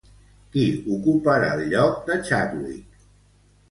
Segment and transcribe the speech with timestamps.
[0.55, 0.63] Qui
[0.95, 3.03] ocuparà el lloc de Chadwick?